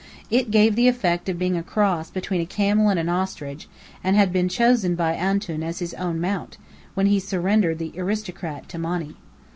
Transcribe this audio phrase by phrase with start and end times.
[0.31, 3.69] It gave the effect of being a cross between a camel and an ostrich,
[4.03, 6.57] and had been chosen by "Antoun" as his own mount,
[6.95, 9.15] when he surrendered the aristocrat to Monny.